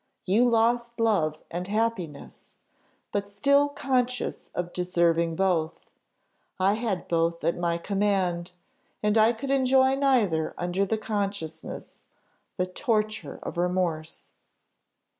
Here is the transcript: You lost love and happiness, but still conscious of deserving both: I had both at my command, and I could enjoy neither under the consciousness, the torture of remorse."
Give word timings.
You 0.25 0.49
lost 0.49 0.99
love 0.99 1.37
and 1.51 1.67
happiness, 1.67 2.57
but 3.11 3.27
still 3.27 3.69
conscious 3.69 4.49
of 4.55 4.73
deserving 4.73 5.35
both: 5.35 5.91
I 6.59 6.73
had 6.73 7.07
both 7.07 7.43
at 7.43 7.55
my 7.55 7.77
command, 7.77 8.53
and 9.03 9.15
I 9.15 9.31
could 9.31 9.51
enjoy 9.51 9.93
neither 9.93 10.55
under 10.57 10.87
the 10.87 10.97
consciousness, 10.97 12.07
the 12.57 12.65
torture 12.65 13.37
of 13.43 13.57
remorse." 13.59 14.33